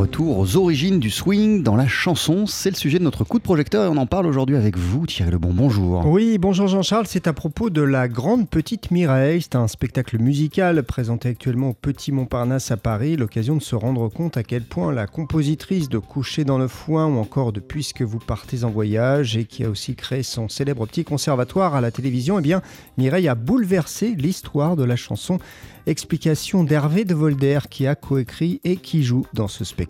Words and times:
retour 0.00 0.38
aux 0.38 0.56
origines 0.56 0.98
du 0.98 1.10
swing 1.10 1.62
dans 1.62 1.76
la 1.76 1.86
chanson. 1.86 2.46
C'est 2.46 2.70
le 2.70 2.74
sujet 2.74 2.98
de 2.98 3.04
notre 3.04 3.22
coup 3.24 3.36
de 3.36 3.42
projecteur 3.42 3.84
et 3.84 3.88
on 3.88 3.98
en 3.98 4.06
parle 4.06 4.24
aujourd'hui 4.24 4.56
avec 4.56 4.78
vous, 4.78 5.06
Thierry 5.06 5.30
Lebon. 5.30 5.50
Bonjour. 5.52 6.06
Oui, 6.06 6.38
bonjour 6.38 6.68
Jean-Charles. 6.68 7.06
C'est 7.06 7.26
à 7.26 7.34
propos 7.34 7.68
de 7.68 7.82
La 7.82 8.08
Grande 8.08 8.48
Petite 8.48 8.90
Mireille. 8.90 9.42
C'est 9.42 9.56
un 9.56 9.68
spectacle 9.68 10.18
musical 10.18 10.82
présenté 10.84 11.28
actuellement 11.28 11.70
au 11.70 11.72
Petit 11.74 12.12
Montparnasse 12.12 12.70
à 12.70 12.78
Paris. 12.78 13.18
L'occasion 13.18 13.56
de 13.56 13.62
se 13.62 13.74
rendre 13.74 14.08
compte 14.08 14.38
à 14.38 14.42
quel 14.42 14.62
point 14.62 14.90
la 14.90 15.06
compositrice 15.06 15.90
de 15.90 15.98
Coucher 15.98 16.44
dans 16.44 16.56
le 16.56 16.68
foin 16.68 17.04
ou 17.04 17.18
encore 17.18 17.52
de 17.52 17.60
Puisque 17.60 18.00
vous 18.00 18.20
partez 18.20 18.64
en 18.64 18.70
voyage 18.70 19.36
et 19.36 19.44
qui 19.44 19.64
a 19.64 19.68
aussi 19.68 19.96
créé 19.96 20.22
son 20.22 20.48
célèbre 20.48 20.86
petit 20.86 21.04
conservatoire 21.04 21.74
à 21.74 21.82
la 21.82 21.90
télévision, 21.90 22.38
eh 22.38 22.42
bien, 22.42 22.62
Mireille 22.96 23.28
a 23.28 23.34
bouleversé 23.34 24.14
l'histoire 24.16 24.76
de 24.76 24.84
la 24.84 24.96
chanson. 24.96 25.38
Explication 25.86 26.64
d'Hervé 26.64 27.04
de 27.04 27.14
Volder 27.14 27.58
qui 27.68 27.86
a 27.86 27.94
coécrit 27.94 28.60
et 28.64 28.76
qui 28.76 29.02
joue 29.02 29.26
dans 29.34 29.48
ce 29.48 29.64
spectacle. 29.64 29.89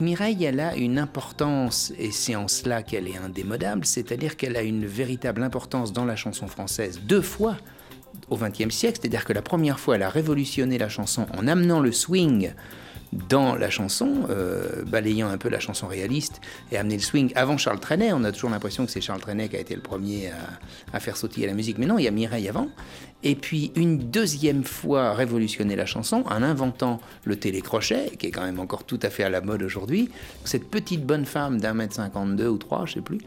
Mireille, 0.00 0.44
elle 0.44 0.60
a 0.60 0.76
une 0.76 0.98
importance, 0.98 1.92
et 1.98 2.10
c'est 2.10 2.36
en 2.36 2.48
cela 2.48 2.82
qu'elle 2.82 3.08
est 3.08 3.16
indémodable, 3.16 3.84
c'est-à-dire 3.84 4.36
qu'elle 4.36 4.56
a 4.56 4.62
une 4.62 4.86
véritable 4.86 5.42
importance 5.42 5.92
dans 5.92 6.04
la 6.04 6.16
chanson 6.16 6.46
française 6.46 7.00
deux 7.04 7.22
fois 7.22 7.56
au 8.30 8.36
XXe 8.36 8.74
siècle, 8.74 8.98
c'est-à-dire 9.00 9.24
que 9.24 9.32
la 9.32 9.42
première 9.42 9.78
fois, 9.78 9.96
elle 9.96 10.02
a 10.02 10.08
révolutionné 10.08 10.78
la 10.78 10.88
chanson 10.88 11.26
en 11.36 11.46
amenant 11.46 11.80
le 11.80 11.92
swing 11.92 12.52
dans 13.28 13.54
la 13.54 13.70
chanson, 13.70 14.26
euh, 14.30 14.84
balayant 14.86 15.28
un 15.28 15.38
peu 15.38 15.48
la 15.48 15.60
chanson 15.60 15.86
réaliste 15.86 16.40
et 16.72 16.76
amener 16.76 16.96
le 16.96 17.02
swing 17.02 17.32
avant 17.34 17.56
Charles 17.56 17.80
Trenet. 17.80 18.12
On 18.12 18.24
a 18.24 18.32
toujours 18.32 18.50
l'impression 18.50 18.84
que 18.84 18.92
c'est 18.92 19.00
Charles 19.00 19.20
Trenet 19.20 19.48
qui 19.48 19.56
a 19.56 19.60
été 19.60 19.74
le 19.74 19.80
premier 19.80 20.30
à, 20.92 21.00
faire 21.00 21.16
sautiller 21.16 21.46
la 21.46 21.54
musique, 21.54 21.78
mais 21.78 21.86
non, 21.86 21.98
il 21.98 22.04
y 22.04 22.08
a 22.08 22.10
Mireille 22.10 22.48
avant. 22.48 22.68
Et 23.22 23.34
puis 23.34 23.72
une 23.74 23.98
deuxième 23.98 24.64
fois 24.64 25.14
révolutionner 25.14 25.76
la 25.76 25.86
chanson 25.86 26.24
en 26.26 26.42
inventant 26.42 27.00
le 27.24 27.36
télécrochet, 27.36 28.12
qui 28.18 28.26
est 28.26 28.30
quand 28.30 28.44
même 28.44 28.60
encore 28.60 28.84
tout 28.84 29.00
à 29.02 29.10
fait 29.10 29.24
à 29.24 29.30
la 29.30 29.40
mode 29.40 29.62
aujourd'hui. 29.62 30.10
Cette 30.44 30.68
petite 30.68 31.04
bonne 31.04 31.24
femme 31.24 31.60
d'un 31.60 31.74
mètre 31.74 31.94
52 31.94 32.48
ou 32.48 32.58
3, 32.58 32.86
je 32.86 32.94
sais 32.94 33.00
plus, 33.00 33.18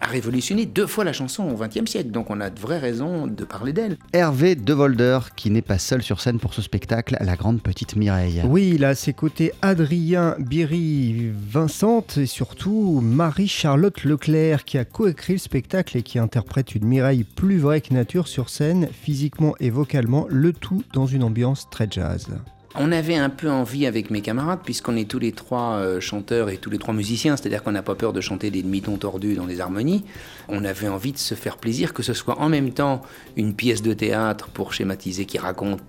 a 0.00 0.06
révolutionné 0.06 0.66
deux 0.66 0.86
fois 0.86 1.04
la 1.04 1.12
chanson 1.12 1.48
au 1.48 1.56
XXe 1.56 1.90
siècle, 1.90 2.10
donc 2.10 2.30
on 2.30 2.40
a 2.40 2.50
de 2.50 2.58
vraies 2.58 2.78
raisons 2.78 3.26
de 3.26 3.44
parler 3.44 3.72
d'elle. 3.72 3.96
Hervé 4.12 4.54
Devolder, 4.54 5.18
qui 5.36 5.50
n'est 5.50 5.62
pas 5.62 5.78
seul 5.78 6.02
sur 6.02 6.20
scène 6.20 6.38
pour 6.38 6.54
ce 6.54 6.62
spectacle, 6.62 7.16
La 7.20 7.36
Grande 7.36 7.62
Petite 7.62 7.96
Mireille. 7.96 8.42
Oui, 8.44 8.72
il 8.74 8.84
a 8.84 8.90
à 8.90 8.94
ses 8.94 9.12
côtés 9.12 9.52
Adrien 9.62 10.36
Biry, 10.38 11.30
Vincent 11.32 12.04
et 12.16 12.26
surtout 12.26 13.00
Marie-Charlotte 13.02 14.04
Leclerc, 14.04 14.64
qui 14.64 14.78
a 14.78 14.84
coécrit 14.84 15.34
le 15.34 15.38
spectacle 15.38 15.96
et 15.96 16.02
qui 16.02 16.18
interprète 16.18 16.74
une 16.74 16.86
Mireille 16.86 17.24
plus 17.24 17.58
vraie 17.58 17.80
que 17.80 17.94
nature 17.94 18.28
sur 18.28 18.50
scène, 18.50 18.88
physiquement 18.92 19.54
et 19.60 19.70
vocalement, 19.70 20.26
le 20.28 20.52
tout 20.52 20.82
dans 20.92 21.06
une 21.06 21.22
ambiance 21.22 21.68
très 21.70 21.88
jazz. 21.90 22.28
On 22.74 22.92
avait 22.92 23.16
un 23.16 23.30
peu 23.30 23.50
envie 23.50 23.86
avec 23.86 24.10
mes 24.10 24.20
camarades, 24.20 24.60
puisqu'on 24.62 24.96
est 24.96 25.08
tous 25.08 25.18
les 25.18 25.32
trois 25.32 25.76
euh, 25.76 26.00
chanteurs 26.00 26.50
et 26.50 26.58
tous 26.58 26.68
les 26.68 26.78
trois 26.78 26.92
musiciens, 26.92 27.36
c'est-à-dire 27.36 27.62
qu'on 27.62 27.72
n'a 27.72 27.82
pas 27.82 27.94
peur 27.94 28.12
de 28.12 28.20
chanter 28.20 28.50
des 28.50 28.62
demi-tons 28.62 28.98
tordus 28.98 29.34
dans 29.34 29.46
les 29.46 29.60
harmonies. 29.60 30.04
On 30.48 30.64
avait 30.64 30.88
envie 30.88 31.12
de 31.12 31.18
se 31.18 31.34
faire 31.34 31.56
plaisir, 31.56 31.94
que 31.94 32.02
ce 32.02 32.12
soit 32.12 32.38
en 32.40 32.48
même 32.48 32.72
temps 32.72 33.02
une 33.36 33.54
pièce 33.54 33.80
de 33.80 33.94
théâtre 33.94 34.48
pour 34.48 34.74
schématiser 34.74 35.24
qui 35.24 35.38
raconte 35.38 35.80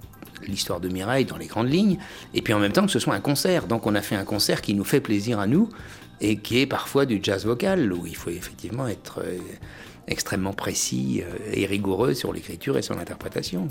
l'histoire 0.48 0.80
de 0.80 0.88
Mireille 0.88 1.26
dans 1.26 1.38
les 1.38 1.48
grandes 1.48 1.70
lignes, 1.70 1.98
et 2.34 2.42
puis 2.42 2.54
en 2.54 2.60
même 2.60 2.72
temps 2.72 2.86
que 2.86 2.92
ce 2.92 3.00
soit 3.00 3.14
un 3.14 3.20
concert. 3.20 3.68
Donc 3.68 3.86
on 3.86 3.94
a 3.94 4.02
fait 4.02 4.16
un 4.16 4.24
concert 4.24 4.62
qui 4.62 4.74
nous 4.74 4.86
fait 4.86 5.02
plaisir 5.02 5.40
à 5.40 5.48
nous, 5.48 5.70
et 6.22 6.38
qui 6.38 6.60
est 6.60 6.66
parfois 6.66 7.06
du 7.06 7.20
jazz 7.22 7.46
vocal, 7.46 7.92
où 7.92 8.08
il 8.08 8.16
faut 8.16 8.30
effectivement 8.30 8.88
être 8.88 9.22
euh, 9.24 9.38
extrêmement 10.08 10.54
précis 10.54 11.24
euh, 11.24 11.52
et 11.54 11.66
rigoureux 11.66 12.14
sur 12.14 12.32
l'écriture 12.32 12.78
et 12.78 12.82
sur 12.82 12.96
l'interprétation. 12.96 13.68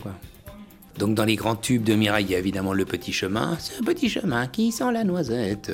Donc 0.98 1.14
dans 1.14 1.24
les 1.24 1.36
grands 1.36 1.56
tubes 1.56 1.84
de 1.84 1.94
Mireille, 1.94 2.26
il 2.26 2.32
y 2.32 2.34
a 2.34 2.38
évidemment 2.38 2.72
le 2.72 2.84
petit 2.84 3.12
chemin, 3.12 3.56
ce 3.60 3.82
petit 3.82 4.08
chemin 4.08 4.46
qui 4.46 4.72
sent 4.72 4.92
la 4.92 5.04
noisette. 5.04 5.72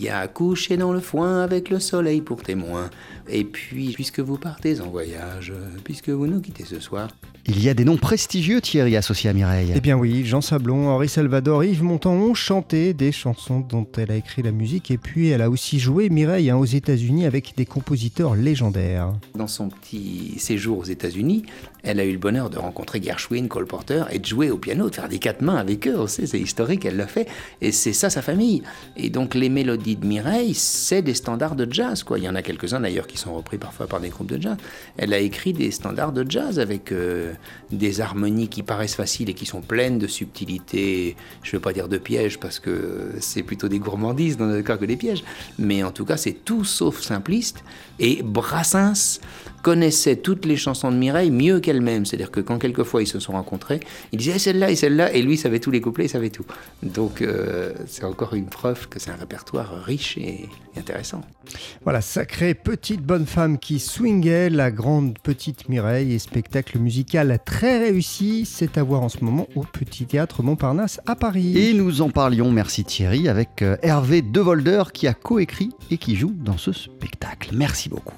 Y 0.00 0.08
a 0.08 0.26
couché 0.28 0.76
dans 0.76 0.92
le 0.92 1.00
foin 1.00 1.42
avec 1.42 1.70
le 1.70 1.80
soleil 1.80 2.20
pour 2.20 2.42
témoin. 2.42 2.90
Et 3.28 3.44
puis, 3.44 3.92
puisque 3.92 4.20
vous 4.20 4.38
partez 4.38 4.80
en 4.80 4.88
voyage, 4.88 5.52
puisque 5.84 6.08
vous 6.08 6.26
nous 6.26 6.40
quittez 6.40 6.64
ce 6.64 6.80
soir, 6.80 7.08
il 7.46 7.62
y 7.62 7.68
a 7.68 7.74
des 7.74 7.84
noms 7.84 7.96
prestigieux, 7.96 8.60
Thierry, 8.60 8.96
associés 8.96 9.30
à 9.30 9.32
Mireille. 9.32 9.72
Eh 9.74 9.80
bien 9.80 9.96
oui, 9.96 10.24
Jean 10.24 10.40
Sablon, 10.40 10.88
Henri 10.88 11.08
Salvador, 11.08 11.64
Yves 11.64 11.82
Montand 11.82 12.12
ont 12.12 12.34
chanté 12.34 12.92
des 12.92 13.12
chansons 13.12 13.60
dont 13.60 13.86
elle 13.96 14.10
a 14.10 14.16
écrit 14.16 14.42
la 14.42 14.52
musique 14.52 14.90
et 14.90 14.98
puis 14.98 15.28
elle 15.30 15.40
a 15.40 15.48
aussi 15.48 15.80
joué 15.80 16.10
Mireille 16.10 16.50
hein, 16.50 16.56
aux 16.56 16.66
États-Unis 16.66 17.26
avec 17.26 17.56
des 17.56 17.64
compositeurs 17.64 18.34
légendaires. 18.34 19.14
Dans 19.34 19.46
son 19.46 19.68
petit 19.68 20.38
séjour 20.38 20.78
aux 20.78 20.84
États-Unis, 20.84 21.44
elle 21.82 21.98
a 21.98 22.04
eu 22.04 22.12
le 22.12 22.18
bonheur 22.18 22.50
de 22.50 22.58
rencontrer 22.58 23.02
Gershwin, 23.02 23.48
Cole 23.48 23.66
Porter 23.66 24.04
et 24.12 24.18
de 24.18 24.26
jouer 24.26 24.50
au 24.50 24.58
piano, 24.58 24.90
de 24.90 24.94
faire 24.94 25.08
des 25.08 25.18
quatre 25.18 25.40
mains 25.40 25.56
avec 25.56 25.88
eux. 25.88 26.04
C'est 26.06 26.38
historique, 26.38 26.84
elle 26.84 26.96
l'a 26.96 27.06
fait 27.06 27.26
et 27.62 27.72
c'est 27.72 27.94
ça 27.94 28.10
sa 28.10 28.22
famille. 28.22 28.62
Et 28.96 29.08
donc 29.08 29.34
les 29.34 29.48
mélodies 29.48 29.89
de 29.96 30.06
Mireille, 30.06 30.54
c'est 30.54 31.02
des 31.02 31.14
standards 31.14 31.56
de 31.56 31.70
jazz. 31.70 32.02
Quoi. 32.02 32.18
Il 32.18 32.24
y 32.24 32.28
en 32.28 32.34
a 32.34 32.42
quelques-uns 32.42 32.80
d'ailleurs 32.80 33.06
qui 33.06 33.18
sont 33.18 33.34
repris 33.34 33.58
parfois 33.58 33.86
par 33.86 34.00
des 34.00 34.08
groupes 34.08 34.30
de 34.30 34.40
jazz. 34.40 34.56
Elle 34.96 35.12
a 35.12 35.18
écrit 35.18 35.52
des 35.52 35.70
standards 35.70 36.12
de 36.12 36.28
jazz 36.28 36.58
avec... 36.58 36.92
Euh, 36.92 37.32
des 37.72 38.00
harmonies 38.00 38.48
qui 38.48 38.62
paraissent 38.62 38.94
faciles 38.94 39.30
et 39.30 39.34
qui 39.34 39.46
sont 39.46 39.60
pleines 39.60 39.98
de 39.98 40.06
subtilité. 40.06 41.16
Je 41.42 41.50
ne 41.50 41.52
veux 41.52 41.60
pas 41.60 41.72
dire 41.72 41.88
de 41.88 41.98
pièges 41.98 42.38
parce 42.38 42.58
que 42.58 43.12
c'est 43.20 43.42
plutôt 43.42 43.68
des 43.68 43.78
gourmandises 43.78 44.36
dans 44.36 44.46
le 44.46 44.62
cas 44.62 44.76
que 44.76 44.84
des 44.84 44.96
pièges, 44.96 45.24
mais 45.58 45.82
en 45.82 45.92
tout 45.92 46.04
cas 46.04 46.16
c'est 46.16 46.44
tout 46.44 46.64
sauf 46.64 47.00
simpliste. 47.00 47.62
Et 47.98 48.22
Brassens 48.22 49.20
connaissait 49.62 50.16
toutes 50.16 50.44
les 50.44 50.56
chansons 50.56 50.90
de 50.90 50.96
Mireille 50.96 51.30
mieux 51.30 51.60
qu'elle-même. 51.60 52.04
C'est-à-dire 52.06 52.30
que 52.30 52.40
quand 52.40 52.58
quelquefois 52.58 53.02
ils 53.02 53.06
se 53.06 53.18
sont 53.18 53.32
rencontrés, 53.32 53.80
il 54.12 54.18
disait 54.18 54.38
celle-là 54.38 54.70
et 54.70 54.76
celle-là, 54.76 55.12
et 55.12 55.22
lui 55.22 55.36
savait 55.36 55.60
tous 55.60 55.70
les 55.70 55.80
couplets, 55.80 56.06
il 56.06 56.08
savait 56.08 56.30
tout. 56.30 56.46
Donc 56.82 57.22
euh, 57.22 57.72
c'est 57.86 58.04
encore 58.04 58.34
une 58.34 58.46
preuve 58.46 58.88
que 58.88 58.98
c'est 58.98 59.10
un 59.10 59.16
répertoire 59.16 59.82
riche 59.84 60.16
et 60.18 60.48
intéressant. 60.76 61.22
Voilà, 61.84 62.00
sacrée 62.00 62.54
petite 62.54 63.02
bonne 63.02 63.26
femme 63.26 63.58
qui 63.58 63.78
swingait 63.78 64.50
la 64.50 64.70
grande 64.70 65.18
petite 65.18 65.68
Mireille 65.68 66.12
et 66.14 66.18
spectacle 66.18 66.78
musical 66.78 67.38
très 67.44 67.78
réussi, 67.78 68.44
c'est 68.46 68.78
à 68.78 68.82
voir 68.82 69.02
en 69.02 69.08
ce 69.08 69.24
moment 69.24 69.46
au 69.54 69.62
Petit 69.62 70.06
Théâtre 70.06 70.42
Montparnasse 70.42 71.00
à 71.06 71.16
Paris. 71.16 71.56
Et 71.56 71.74
nous 71.74 72.02
en 72.02 72.10
parlions, 72.10 72.50
merci 72.50 72.84
Thierry, 72.84 73.28
avec 73.28 73.62
euh, 73.62 73.76
Hervé 73.82 74.22
Devolder 74.22 74.84
qui 74.92 75.06
a 75.06 75.14
coécrit 75.14 75.70
et 75.90 75.98
qui 75.98 76.16
joue 76.16 76.34
dans 76.36 76.58
ce 76.58 76.72
spectacle. 76.72 77.50
Merci 77.54 77.88
beaucoup. 77.88 78.14